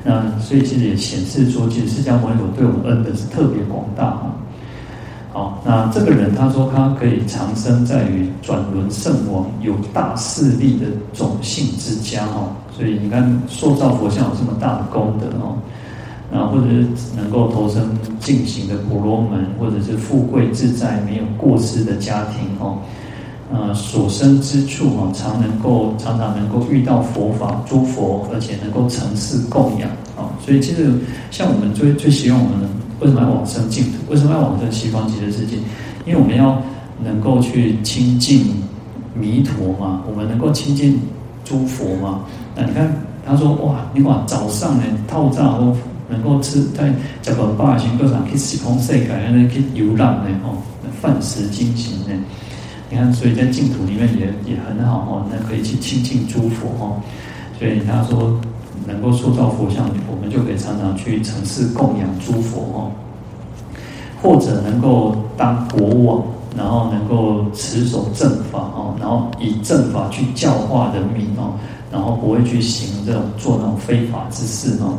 [0.04, 4.34] 那所以其实也显示出，其实释迦牟尼佛对我们恩德是特别广大啊。
[5.32, 12.54] 好，那这个人他说他可以长生在于转轮圣王有大势力的种姓之家哦。
[12.76, 15.56] 所以你看，塑造佛像有这么大的功德哦，
[16.30, 16.86] 那或者是
[17.16, 22.78] 能够投生净行的婆罗门，或者是富贵自在、没有过失的家庭哦，
[23.54, 30.26] 呃，所生之处哦，常能够常常能够遇到佛法诸佛，而且能够承事供养啊。
[30.44, 30.92] 所以其实
[31.30, 33.98] 像我们最最希望我们为什么要往生净土？
[34.10, 35.56] 为什么要往生西方极乐世界？
[36.04, 36.60] 因为我们要
[37.00, 38.44] 能够去亲近
[39.14, 41.00] 弥陀嘛，我们能够亲近
[41.44, 42.24] 诸佛嘛。
[42.56, 42.92] 那你看，
[43.24, 45.76] 他说哇，你看早上呢，透早都
[46.08, 50.58] 能够吃在这个八行各场去西方世界，那去游览呢，哦，
[51.00, 52.18] 饭食精行呢。
[52.94, 57.02] 你看，所以在净土里面也也很好哦，那可以去亲近诸佛哦。
[57.58, 58.38] 所以他说，
[58.86, 62.90] 能够塑造佛像，我们就可以常常去承事供养诸佛哦，
[64.22, 66.22] 或者能够当国王，
[66.56, 71.58] 然后能够持守正法哦，然后以正法去教化人民哦。
[71.90, 74.98] 然后不会去行这种做那种非法之事哦，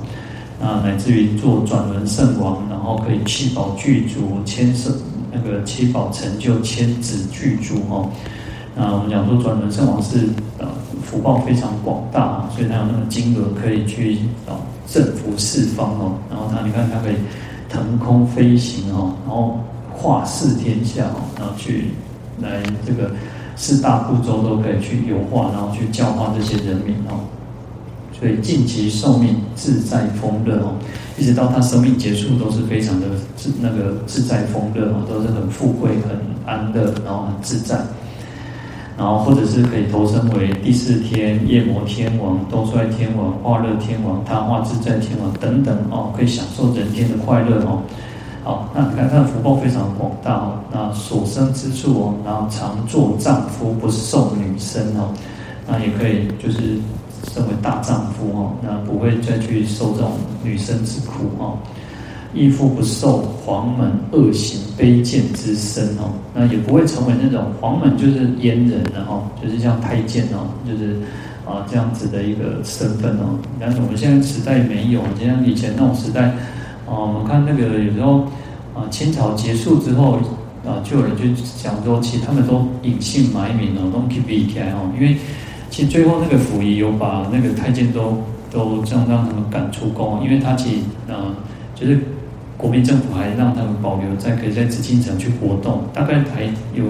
[0.62, 4.94] 那，乃至于做转轮圣王，然后可以七宝具足，千圣
[5.36, 8.10] 那个七宝成就，千子具足哦。
[8.76, 10.68] 那我们讲说转轮圣王是呃
[11.04, 14.18] 福报非常广大，所以他有那个金额可以去
[14.48, 14.56] 啊
[14.88, 16.14] 征服四方哦。
[16.30, 17.16] 然后他你看他可以
[17.70, 19.60] 腾空飞行哦，然后
[19.94, 21.92] 化世天下哦，然后去
[22.42, 23.12] 来这个
[23.56, 27.20] 四大部洲都可以去游化，然后去教化这些人民哦。
[28.18, 30.74] 所以尽其寿命，自在丰乐哦，
[31.18, 37.78] 一直到他生命结束，都是非常的自那个自在丰乐哦，都是很富贵、很安乐，然后很自在。
[38.98, 47.82] 然后或者是可以投生为第四天、夜摩天王、兜率天王、化乐天王、他化自在天王等等哦，可以享受人间的快乐哦。
[48.46, 50.58] 好，那你看他的福报非常广大哦。
[50.72, 55.14] 那所生之处哦，然后常做丈夫，不受女生哦。
[55.68, 56.80] 那也可以就是。
[57.34, 60.12] 身为大丈夫哦，那不会再去受这种
[60.44, 61.58] 女生之苦哦，
[62.34, 70.96] 亦父不受黄门恶行卑贱之身哦，那也不会成为那种黄门就是阉人的哦，就是像太监哦，就是
[71.46, 73.38] 啊这样子的一个身份哦。
[73.60, 76.34] 但是我们现在时代没有，就像以前那种时代
[76.86, 78.22] 哦，我们看那个有时候
[78.74, 80.20] 啊清朝结束之后
[80.66, 81.24] 啊，就有人就
[81.62, 85.18] 讲说，其实他们都隐姓埋名哦，都 keep 起来哦，因为。
[85.70, 88.18] 其实最后那个溥仪有把那个太监都
[88.52, 91.36] 都这样让他们赶出宫，因为他其实呃
[91.76, 92.00] 就是
[92.58, 96.86] 国民政府还让他们保留在可以在紫禁城去活动，大概还有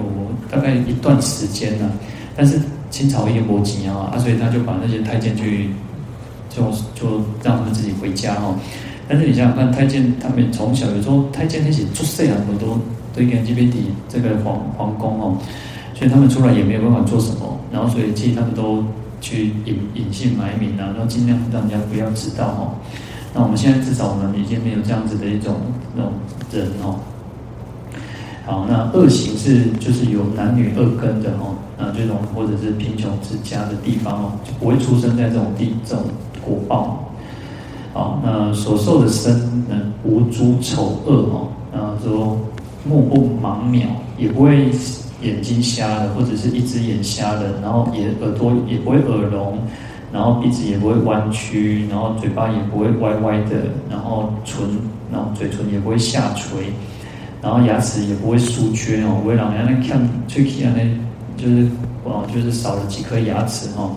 [0.50, 1.90] 大概一段时间呢。
[2.36, 2.60] 但是
[2.90, 5.70] 清朝也没钱啊，啊所以他就把那些太监去
[6.48, 6.62] 就
[6.94, 8.54] 就让他们自己回家哦。
[9.08, 12.78] 但是你想想看，太监他们从小有时候太监那些做事啊，很多
[13.14, 13.76] 都应该这边的
[14.08, 15.36] 这个皇皇宫哦。
[15.94, 18.84] 所以他们出来也没有办法做什么，然后所以其实他们都
[19.20, 22.74] 去隐隐姓埋名啊，然后尽量让人家不要知道哦。
[23.34, 25.54] 那我们现在至少我们已经没有这样子的一种
[25.94, 26.12] 那种
[26.52, 27.00] 人哦。
[28.46, 36.04] 好，那恶行是就是有男女二根的哦，那这种或者是贫穷之家的地方哦，就不会出生在这种地这种
[36.40, 37.10] 果报。
[37.92, 39.34] 好，那所受的身
[39.68, 42.38] 呢，无诸丑恶哦，啊说
[42.88, 44.70] 目不盲渺，也不会。
[45.26, 49.58] 眼睛瞎了，或者是一只眼瞎了，然后也耳朵也不会耳聋，
[50.12, 54.64] 然后鼻子也不会弯曲，然后嘴巴也不会歪歪的，然后唇，
[55.12, 56.72] 然后嘴唇也不会下垂，
[57.42, 60.82] 然后牙齿也不会疏缺哦，不会让人家看吹气啊，那
[61.42, 61.68] 就是
[62.04, 63.90] 哦，就是少了几颗牙齿哈，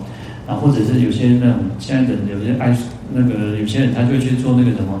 [0.46, 2.76] 然后或者是有些那种现在的有些爱
[3.12, 5.00] 那个有些人他就会去做那个什么。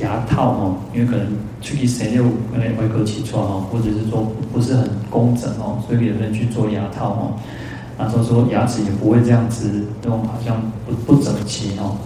[0.00, 1.26] 牙套哦，因为可能
[1.60, 7.32] 出去谁又可能会割起疮哦，或者是说不是很工整哦，所以有人去做牙套哦。
[7.98, 11.96] 然后说牙齿也不会这样子，那种好像不不整齐哦。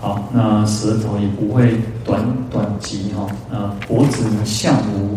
[0.00, 5.16] 好，那舌头也不会短短急哈，呃，脖子呢相无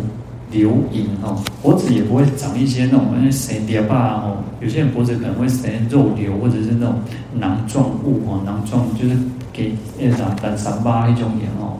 [0.51, 6.95] 流龈哈，脖子也不会长一些那种那些蛇条吧哦，有些人脖子可能会生肉瘤或者是那种
[7.33, 9.17] 囊状物哦，囊状就是。
[9.57, 11.73] 给那种单三八那种眼哦，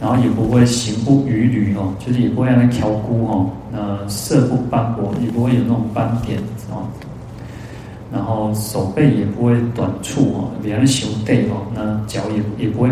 [0.00, 6.40] 然后也不会行不伛履哦，就是也不会让它挑骨哦，那，色不斑驳，也不会有那种斑点
[6.72, 6.82] 哦，
[8.12, 12.88] 然后手背也不会短促哦，比方说熊背哦，那脚也也不会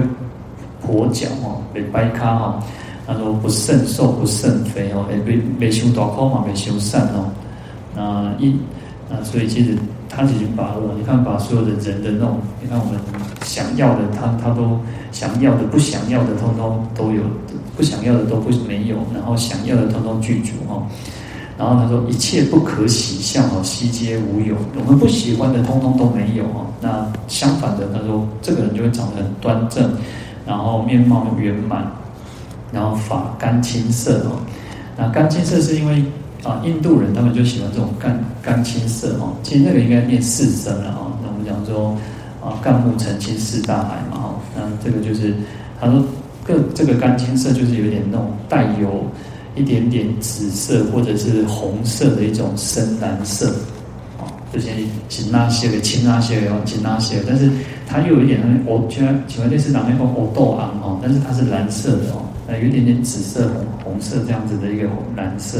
[0.86, 2.62] 跛脚哦，被掰卡哦，
[3.08, 7.28] 他说不甚瘦不甚肥哦，也不没胸大颗嘛，没胸善哦，
[7.96, 8.56] 那一
[9.10, 9.76] 那所以其实。
[10.12, 13.00] 他已经把我，你看，把所有的人的那种，你看我们
[13.44, 14.76] 想要的，他他都
[15.12, 17.22] 想要的，不想要的，通通都有，
[17.76, 20.84] 不想要的都不没有，然后想要的通通具足哈。
[21.56, 24.56] 然后他说一切不可喜相哦，悉皆无有。
[24.74, 26.66] 我们不喜欢的，通通都没有哦。
[26.80, 29.92] 那相反的，他说这个人就会长得很端正，
[30.44, 31.88] 然后面貌圆满，
[32.72, 34.42] 然后发干青色哦。
[34.96, 36.02] 那干青色是因为。
[36.42, 39.36] 啊，印度人他们就喜欢这种干干青色哦。
[39.42, 41.12] 其实那个应该念四声了哦。
[41.22, 41.94] 那我们讲说
[42.42, 44.34] 啊，干木澄清似大海嘛哈。
[44.56, 45.34] 那这个就是
[45.78, 46.02] 他说
[46.44, 49.04] 个这个干青色就是有点那种带有
[49.54, 53.50] 一点点紫色或者是红色的一种深蓝色
[54.18, 54.24] 哦。
[54.50, 54.70] 这些
[55.10, 57.50] 青那些的青那些的青那些，但是
[57.86, 65.58] 它又有一点那哦，喜欢喜欢类似哪一种哦豆昂哦，但是它是蓝色的哦，那有一点点紫色红红色这样子的一个蓝色。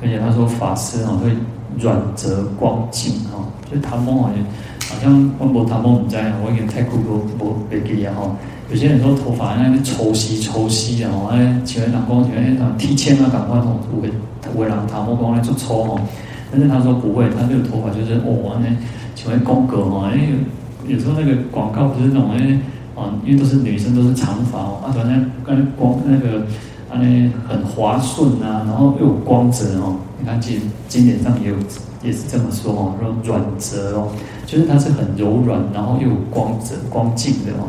[0.00, 1.30] 而且他说法师哦会
[1.78, 4.44] 软泽光净哈，就唐风好像
[4.88, 8.30] 好像温博唐风你在，我以前太酷多我别记啊哈。
[8.70, 14.08] 有些人说头发那边抽稀抽稀啊，哎，请问老公，请问哎，提前啊，赶快从五个
[14.54, 16.00] 五个人唐风光来做抽哈。
[16.50, 18.66] 但是他说不会，他这个头发就是哦，那
[19.14, 20.28] 请问宫格哈，哎，
[20.86, 22.58] 有时候那个广告不是那种哎，
[22.94, 26.44] 啊，因为都是女生都是长发哦，啊，反正跟光那个。
[26.90, 29.96] 啊，呢很滑顺啊，然后又有光泽哦。
[30.18, 31.56] 你看，经经典上也有，
[32.02, 34.08] 也是这么说哦，说软泽哦，
[34.46, 37.68] 就是它是很柔软，然后又有光泽、光净的哦。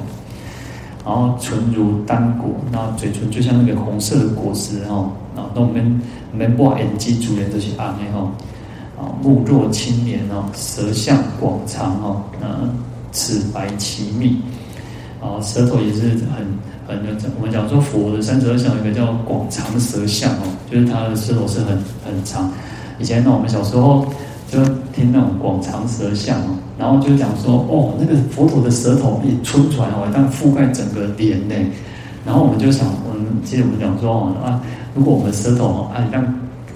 [1.06, 5.12] 然后唇如丹果，然后嘴唇就像那个红色的果实哦。
[5.36, 6.02] 然后我们
[6.34, 8.32] 眉目眼睛主人都是暗的哈，
[8.98, 12.70] 啊目若青莲哦，舌相广长哦，嗯，
[13.12, 14.42] 齿白其密，
[15.20, 16.46] 啊舌头也是很
[16.88, 16.98] 很
[17.38, 22.52] 我们讲说佛的三十二相有一个叫广长舌相哦，就是他的舌头是很很长。
[23.00, 24.06] 以前呢，我们小时候
[24.50, 31.56] 就听那种广长舌相哦，然后就讲说哦，那个佛陀的舌头一出出来哦，但覆盖整个脸呢。
[32.26, 34.62] 然后我们就想，我们其实我们讲说哦啊，
[34.94, 36.22] 如果我们舌头哦，啊，当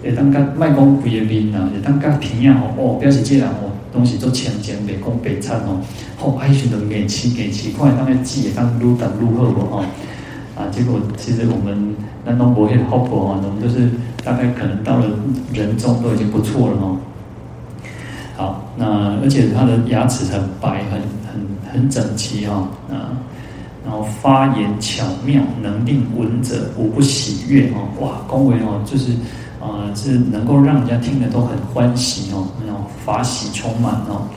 [0.04, 5.80] 也当个卖公不也冰啊，也当个平样哦，哦，表示这样哦，东西都浅浅北公北餐哦，
[6.18, 9.86] 后爱选的美气给气快，当然记也当撸当撸后不哈。
[10.56, 13.90] 啊，结果其实我们南东博业好博啊，我们就是
[14.24, 15.06] 大概可能到了
[15.54, 16.98] 人中都已经不错了哦。
[18.36, 21.00] 好，那而且他的牙齿很白，很
[21.32, 23.14] 很很整齐哈啊。
[23.86, 27.88] 然后发言巧妙，能令闻者无不喜悦哦。
[28.00, 29.12] 哇，恭维哦，就是
[29.60, 32.48] 啊、是能够让人家听了都很欢喜哦，
[33.06, 34.28] 法喜充满哦。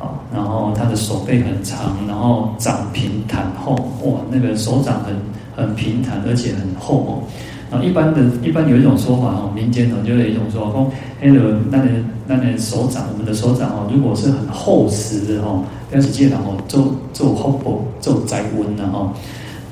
[0.00, 5.14] 啊，然后他的手背很长，然后掌平坦厚，哇，那个手掌很
[5.56, 7.22] 很平坦，而且很厚哦。
[7.70, 10.84] 然后一般的，一般有一种说法哦，民间呢就有一种说法，
[11.20, 11.88] 那个那个
[12.26, 15.62] 那个手掌，我们的手掌哦，如果是很厚实的哦。
[15.90, 19.12] 开始接然后做做厚薄做宅温了哈，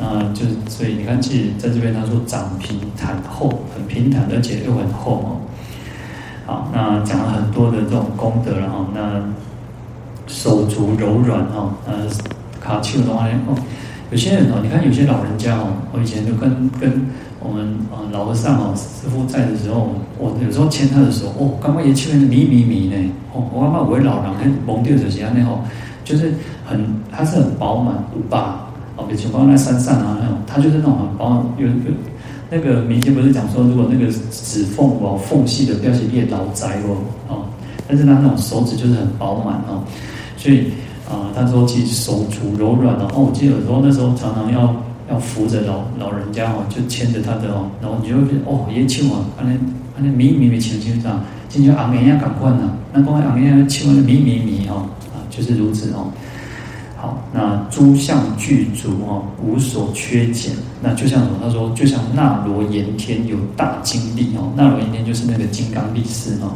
[0.00, 5.36] 啊，就是所以你看，其实在这边他说掌平坦厚，很平坦，而且又很厚哦。
[6.72, 9.22] 那讲了很多的这种功德了哈，那
[10.26, 12.06] 手足柔软哈，呃，
[12.60, 13.54] 卡丘的话哦，
[14.10, 17.06] 有些人哦，你看有些老人家哦，我以前就跟跟
[17.40, 22.96] 我们啊老和尚哦师父在的时候，我有时候牵他的时候，哦，刚刚也牵的迷迷迷呢，
[23.32, 25.60] 哦，我刚刚我老人还蒙掉这些那吼。
[26.04, 26.34] 就是
[26.66, 28.56] 很，它是很饱满无霸
[28.96, 31.44] 哦，比如说放在山上啊那种，它就是那种很饱满。
[31.58, 31.92] 有有
[32.54, 37.44] 那个民间不是讲说，如果那个指缝哦缝隙的表示越老窄哦哦，
[37.88, 39.82] 但是他那种手指就是很饱满哦，
[40.36, 40.66] 所以
[41.08, 44.76] 啊，他说其实手足柔软哦，我记得有时候那时候常常要
[45.10, 49.58] 要扶着老老人家哦，就牵着他的哦，然后你就会觉得哦，也亲我，安尼
[49.96, 54.84] 安尼咪咪咪亲亲这样，进去昂一下赶快呢，那光昂一下亲完咪咪咪哦。
[55.14, 56.12] 啊就是如此哦，
[57.02, 60.52] 好，那诸相具足哦，无所缺减。
[60.80, 61.36] 那就像什么？
[61.42, 66.54] 他说，就像那罗延天有大精力哦，那罗延天就是那个金刚力士哦，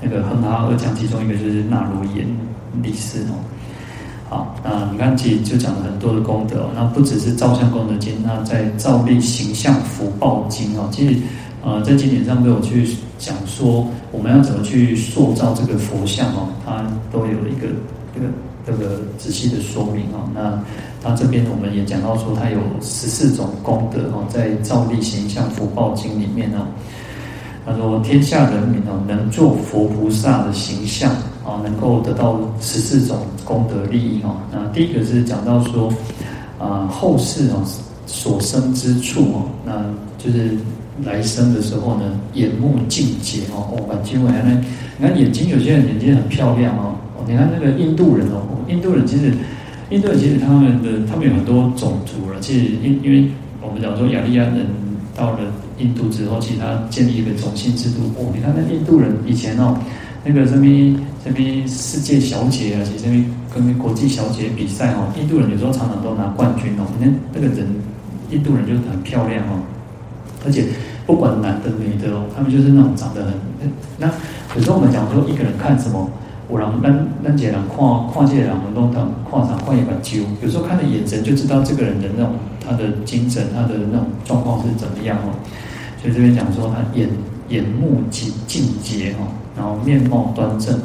[0.00, 2.24] 那个恒河二将其中一个就是那罗延
[2.80, 3.34] 力士哦。
[4.28, 6.70] 好，那你看，其实就讲了很多的功德。
[6.72, 11.20] 那不只是造像功德经，那在造立形象福报经哦，其实
[11.64, 17.66] 呃，在经典上都有去讲说，我们要怎么去塑造这个佛像哦，它都有一个。
[18.14, 18.26] 这个
[18.70, 20.62] 这个仔细的说明哦，那
[21.02, 26.62] 他这边我们也讲到说，他有十四种功德哦，在《造立形象福报经》里面哦，
[27.66, 31.10] 他说天下人民哦，能做佛菩萨的形象
[31.44, 34.36] 啊，能够得到十四种功德利益哦。
[34.52, 35.92] 那第一个是讲到说
[36.58, 37.64] 啊，后世哦
[38.06, 39.84] 所生之处哦，那
[40.16, 40.56] 就是
[41.02, 44.64] 来生的时候呢，眼目净洁哦，哦，眼睛为呢，
[44.98, 46.94] 你看眼睛，有些人眼睛很漂亮哦。
[47.26, 49.32] 你看那个印度人哦，印度人其实，
[49.90, 52.40] 印度人其实他们的他们有很多种族了。
[52.40, 53.30] 其实因因为
[53.60, 54.66] 我们讲说雅利安人
[55.14, 55.38] 到了
[55.78, 58.02] 印度之后，其实他建立一个种姓制度。
[58.16, 59.76] 哦，你看那印度人以前哦，
[60.24, 60.64] 那个什么
[61.22, 66.86] 什么世界小姐啊，其实什么跟国际小姐比赛哦，印度人有时候常常都拿冠军哦。
[67.00, 67.66] 那那个人，
[68.30, 69.60] 印度人就是很漂亮哦，
[70.44, 70.64] 而且
[71.06, 73.34] 不管男的女的哦，他们就是那种长得很
[73.98, 74.10] 那。
[74.56, 76.10] 有时候我们讲说一个人看什么？
[76.50, 77.78] 有人，咱咱这人看
[78.12, 80.18] 看这个人，我们都当看上看一把揪。
[80.42, 85.30] 有时候看的眼神就知道这个人的那种他的精神，他的那种状况是怎么样哦。
[86.02, 87.08] 所以这边讲说他眼
[87.48, 90.76] 眼目极净洁哦，然后面貌端正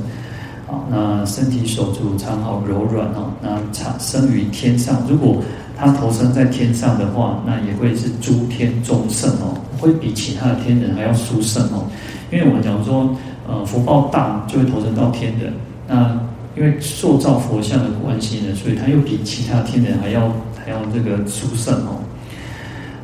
[0.68, 5.02] 好，那身体手足长好柔软哦，那长生于天上。
[5.10, 5.38] 如果
[5.76, 11.86] 他投生在天上的话，那也会是诸天中圣哦，会比其他的天人还要殊胜哦。
[12.32, 13.10] 因为我们讲说。
[13.48, 15.54] 呃，福报大就会投生到天人。
[15.88, 16.20] 那
[16.58, 20.22] 因为塑造佛像的关系呢，所以他又比其他天人还要
[20.58, 22.00] 还要这个殊胜哦。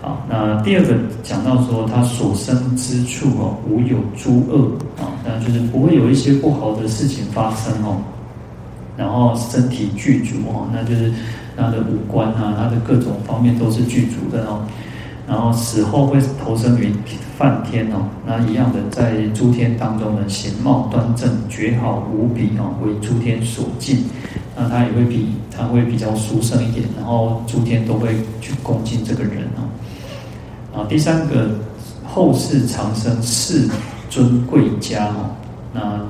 [0.01, 7.97] 好，那第二个讲到说，他所生之处哦，无有诸恶啊，那就是不会有一些不好的事情发生哦。
[8.97, 11.13] 然后身体具足哦，那就是
[11.55, 14.61] 他的五官啊，他的各种方面都是具足的哦。
[15.31, 16.93] 然后死后会投生于
[17.37, 24.03] 梵天哦，那一样的在诸天当中呢，形貌端正，绝好无比哦，为诸天所敬。
[24.57, 28.09] 那他也会比他会比较殊胜一点，然后诸天都会
[28.41, 29.63] 去恭敬这个人哦。
[30.77, 31.51] 啊，第三个
[32.05, 33.69] 后世长生世
[34.09, 35.31] 尊贵家哦，
[35.73, 36.01] 那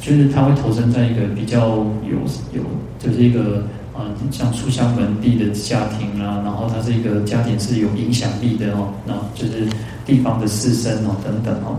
[0.00, 1.70] 就是他会投生在一个比较
[2.06, 2.14] 有
[2.52, 2.62] 有
[3.00, 3.64] 就是一个
[3.98, 9.66] 啊像书香门第的家庭啦，然后他是一个家庭是有影响力的哦，那就是
[10.06, 11.76] 地方的士绅哦等等哦，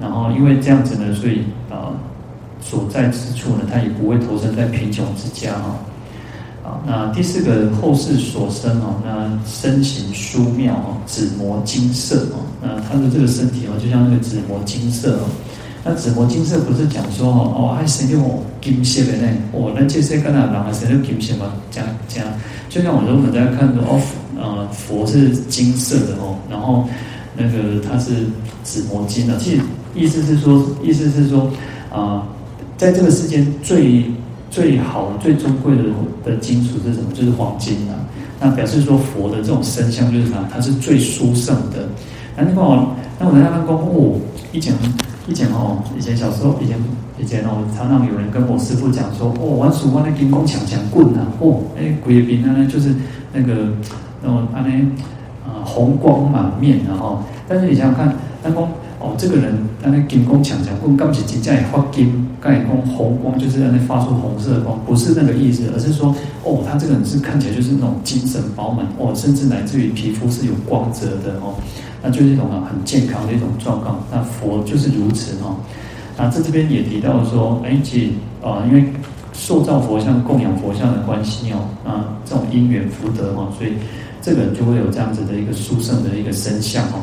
[0.00, 1.90] 然后因为这样子呢，所以啊
[2.60, 5.74] 所在之处呢，他也不会投身在贫穷之家哦。
[6.64, 15.26] 啊，那第四个后世所生哦，那身形殊妙哦，紫磨金色哦，那他的这个身体哦，就像那个紫磨金色哦。
[15.84, 19.28] 那紫磨金色不是讲说哦哦，还生用金色的呢？
[19.52, 21.52] 哦，那这些跟哪哪还生用金色吗？
[21.70, 22.28] 这样这样，
[22.68, 24.00] 就像我说我们在看到哦，
[24.36, 26.88] 呃，佛是金色的哦，然后
[27.36, 28.26] 那个它是
[28.62, 29.62] 紫磨金的，其实
[29.94, 31.50] 意思是说，意思是说
[31.92, 32.26] 啊、
[32.76, 34.04] 在这个世间最。
[34.52, 35.82] 最好最尊贵的
[36.22, 37.10] 的金属是什么？
[37.14, 37.96] 就是黄金啊。
[38.38, 40.46] 那表示说佛的这种身相就是啥？
[40.52, 41.88] 它是最殊胜的。
[42.36, 44.20] 那你看我，那我在那边讲哦，
[44.52, 44.74] 以前
[45.26, 46.76] 以前哦，以前小时候以前
[47.18, 52.94] 以前哦，常常有人跟我师傅讲说哦，玩蜀湾的金光强强棍呐，哦，哎，贵宾呢就是
[53.32, 53.72] 那个
[54.22, 54.88] 那种安尼
[55.46, 58.68] 啊，红光满面然后，但是你想想看，那光。
[59.04, 59.52] 哦，这个人
[59.82, 66.14] 他那金光强强，棍刚起金在发金，盖光红光，就是在那发出红色的光，不是那个意思，而是说，
[66.44, 71.54] 哦，他这个人是看起来就是那种精神饱满，哦，甚至来自于皮肤是有光泽的哦，
[72.02, 74.02] 那就是一种啊很健康的一种状况。
[74.10, 75.56] 那佛就是如此哦。
[76.16, 78.12] 那在这边也提到说，哎，其实
[78.46, 78.84] 啊，因为
[79.32, 83.72] 塑造佛像、供养佛像的关系哦，啊，这种因缘福德哦，所以
[84.20, 87.00] 这个人就会有这样子的一个殊胜的一个身相哦。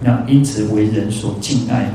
[0.00, 1.92] 那因此为人所敬爱哈。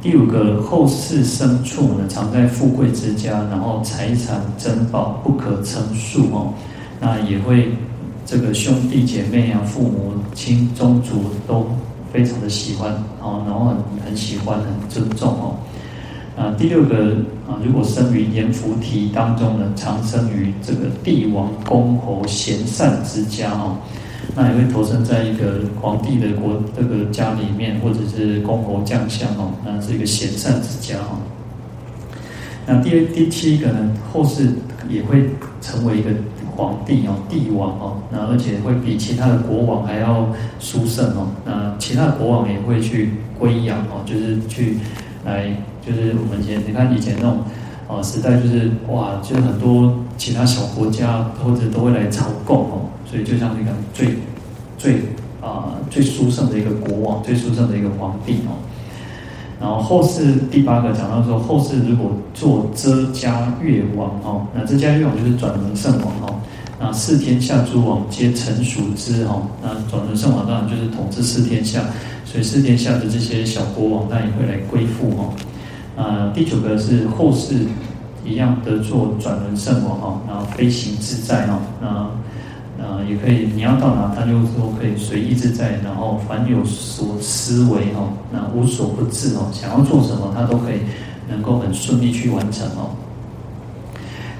[0.00, 6.52] 第五个后世生处呢，常在富贵之家，然后财产珍宝不可称数哦。
[7.00, 7.72] 那也会
[8.32, 11.66] 这个兄弟姐妹啊、父母亲宗族都
[12.10, 13.76] 非常的喜欢哦，然后很
[14.06, 15.54] 很喜欢、很尊重哦。
[16.34, 17.14] 啊，第六个
[17.46, 23.76] 啊，如果生于阎浮提当中呢，常生于这个帝王公侯贤善之家哦。
[24.34, 31.20] 那也会投生在一个皇帝的国这个家里面，或者是公侯将相哦，那是一个贤善之家哦。
[32.64, 34.48] 那第第七个呢，后世
[34.88, 35.28] 也会
[35.60, 36.08] 成为一个
[36.56, 40.28] 皇帝哦，帝王哦，那而且会比其他的国王还要
[40.60, 41.28] 殊胜哦。
[41.44, 44.76] 那其他的国王也会去归仰哦，就是去
[45.24, 47.38] 来，就是我们以前你看以前那种
[47.88, 52.88] 哦时代，就是哇，就是很多其他小国家或者都会来朝贡哦。
[53.04, 54.16] 所以就像那个最
[54.78, 55.02] 最
[55.40, 58.54] 啊、最殊胜的一个国王，最殊胜的一个皇帝哦。
[59.62, 66.34] 然后后世第八个讲到说，后世如果做遮迦越王哦，那遮迦越王就是转轮圣王哦。
[66.80, 69.46] 那四天下诸王皆臣属之哦。
[69.62, 71.80] 那转轮圣王当然就是统治四天下，
[72.24, 75.32] 所以四天下的这些小国王当然也会来归附哦。
[75.96, 77.54] 啊，第九个是后世
[78.26, 82.10] 一样的做转轮圣王哦，然后飞行自在哦，那。
[82.82, 90.80] 啊，也可以，你要到哪，他就说可以随意自在，然后凡有所思维哦，那无所不至哦，想要做什么，他都可以
[91.30, 92.90] 能够很顺利去完成哦。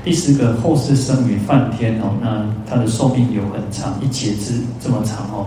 [0.05, 5.47] 第十个后世生于梵天哦，那他的寿命有很长，一劫之这么长哦，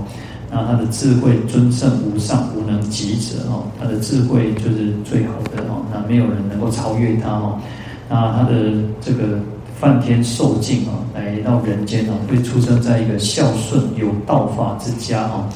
[0.49, 7.59] 那他的智慧尊胜无上，无能及者哦，他的智慧就是最好的哦，那没有人能够超越他哦，
[8.07, 8.71] 那他的
[9.01, 9.39] 这个。
[9.79, 15.47] 梵天受尽啊，来到人间啊，会出生在一个孝顺有道法之家哦，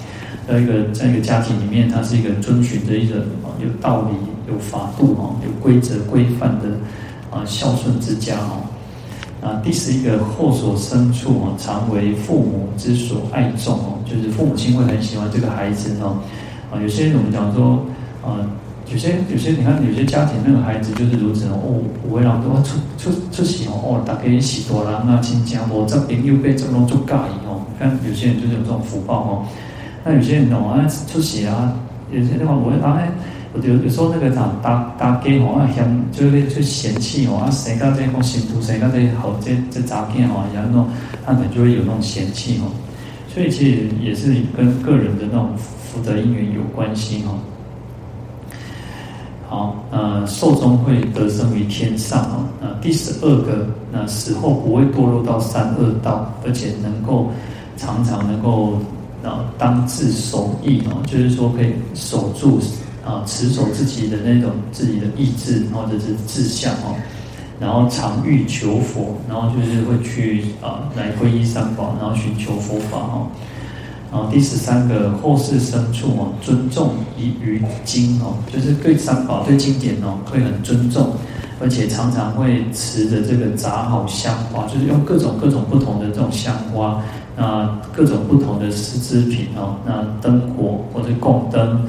[0.47, 4.09] 的一个在一个家庭里面，他是一个遵循着一个啊有道理、
[4.51, 6.67] 有法度啊、有规则规范的
[7.31, 8.61] 啊孝顺之家啊。
[9.41, 16.17] 啊，第十一个后所生处啊，常为父母之所爱重哦，就是父母亲会很喜欢这个孩子哦。
[16.71, 17.81] 啊，有些人我们讲说
[18.23, 18.35] 啊。
[18.91, 27.61] 有些有些，你看有些家庭那个孩子就是如此哦，不会让多出出出席哦，哦大家喜多啦，那亲家我这边又被这么做介意哦。
[27.77, 29.45] 看有些人就是有这种福报哦，
[30.03, 31.71] 那有些人哦，啊出席啊，
[32.11, 33.11] 有些地方我会发现，
[33.61, 40.87] 有有时候那个长大大家哦，啊嫌就是去嫌弃哦，啊谁家这个信徒，谁家这好这这杂件哦，然后
[41.23, 42.73] 他们就会有那种嫌弃哦。
[43.31, 47.37] 所以其实也是跟个人的那种福德因缘有关系哦。
[49.49, 52.45] 好，呃，寿终会得生于天上哦。
[52.61, 57.31] 那第十二个，那死后不会堕落到三恶道，而且能够
[57.75, 58.73] 常常能够
[59.23, 62.59] 啊当自守意哦，就是说可以守住
[63.03, 66.93] 啊持守自己的那种自己的意志或者是志向哦，
[67.59, 73.25] 然后常欲求佛，然后就是会去啊来皈依三宝，然后寻求佛法哦。
[74.11, 81.11] 然后第十三个后世生处哦，尊重于于经哦，就是对三宝、对经典哦，会很尊重，
[81.61, 87.03] 而且常常会持着这个杂好香花，就是用各种各种不同的这种香花，
[87.37, 91.85] 那各种不同的丝织品哦，那灯火或者供灯，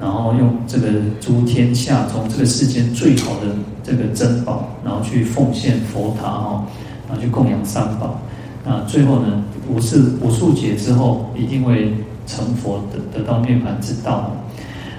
[0.00, 0.88] 然后用这个
[1.20, 3.48] 诸天下中这个世间最好的
[3.82, 6.64] 这个珍宝，然后去奉献佛塔哦，
[7.08, 8.20] 然后去供养三宝。
[8.64, 11.92] 那最后呢，无数无数劫之后，一定会
[12.26, 14.34] 成佛得得到涅槃之道。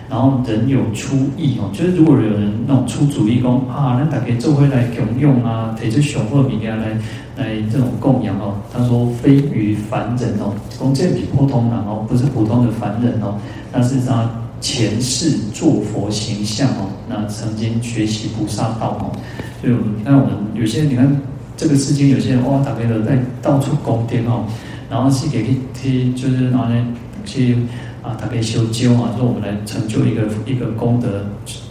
[0.08, 6.90] 然后人有出意哦，就是如果有人那种出主意说啊，那大家做回来供用啊，提出雄厚名给他来
[7.38, 8.54] 来这种供养哦。
[8.72, 13.40] 他说非于凡人哦，从这比普通人哦，不是普通的凡人哦，
[13.72, 14.30] 但是他
[14.62, 19.12] 前世做佛形象哦，那曾经学习菩萨道哦。
[19.60, 21.20] 所以我们你看我们有些你看。
[21.58, 24.44] 这个世间有些人哇，大概都在到处供殿哦，
[24.90, 26.86] 然后去给去，就是拿来
[27.26, 27.58] 去
[28.02, 31.26] 啊，大概修经啊，说我们来成就一个一个功德，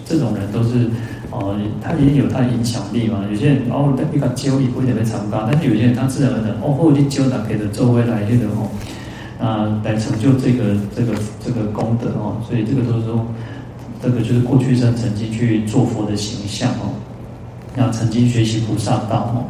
[0.06, 0.88] 这种人都是
[1.30, 3.20] 哦，他也有他的影响力嘛。
[3.30, 8.70] 有些人哦，他一个经也不会特别长高，但是有些人他自然而然哦，或者你经大概的周围来这个哦，
[9.38, 11.12] 啊，来成就这个这个
[11.44, 13.26] 这个功德哦，所以这个都是说，
[14.02, 16.96] 这个就是过去生曾经去做佛的形象哦，
[17.76, 19.44] 那曾经学习菩萨道哦。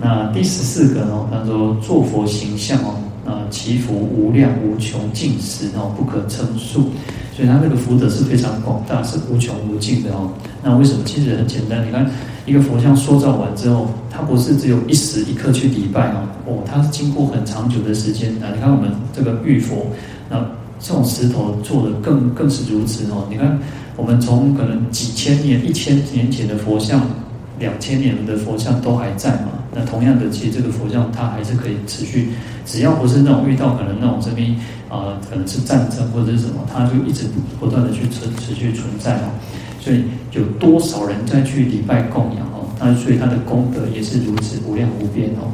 [0.00, 1.26] 那第十四个呢？
[1.30, 2.94] 他说做佛形象哦，
[3.24, 6.90] 啊，其福无量无穷尽时哦，不可称数。
[7.34, 10.30] 所以他那个福德是非常广大，是无穷无尽的哦。
[10.62, 11.00] 那为什么？
[11.04, 12.06] 其实很简单，你看
[12.44, 18.34] 一个佛像塑造完之后，它不是只有一时一刻去礼拜哦，哦，它是经过很长久的时间。
[18.40, 19.86] 那你看我们这个玉佛，
[20.28, 20.38] 那
[20.78, 23.26] 这种石头做的更更是如此哦。
[23.30, 23.58] 你看
[23.96, 27.00] 我们从可能几千年、一千年前的佛像。
[27.58, 29.48] 两千年的佛像都还在嘛？
[29.78, 32.30] 那同样的，其实这个佛像它还是可以持续，
[32.64, 34.56] 只要不是那种遇到可能那种这边
[34.88, 37.26] 啊，可能是战争或者是什么，它就一直
[37.60, 39.28] 不断的去存持续存在哦。
[39.78, 42.64] 所以有多少人再去礼拜供养哦？
[42.80, 45.52] 那所以它的功德也是如此无量无边哦。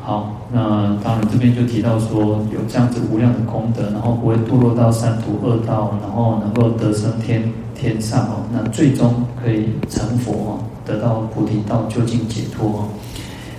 [0.00, 10.64] 好，那当然这边就提到说有这样子无量的功德，然后不会堕落到三途恶道，然后能够得生天天上哦，那最终可以成佛哦。
[10.84, 12.88] 得到菩提道，究竟解脱。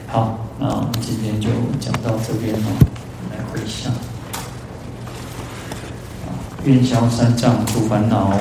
[0.07, 1.49] 好，那我们今天就
[1.79, 2.67] 讲到这边哦。
[3.31, 3.91] 来回向，
[6.65, 8.37] 愿消三障诸烦恼，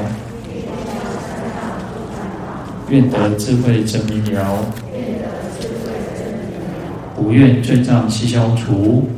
[2.88, 4.58] 愿得智慧真明了，
[7.16, 9.08] 不愿罪障悉消除，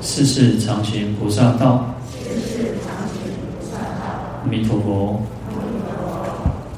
[0.00, 1.94] 世世常行菩萨道。
[4.44, 5.22] 阿弥陀佛。